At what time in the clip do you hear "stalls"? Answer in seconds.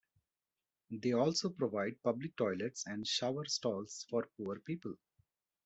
3.45-4.07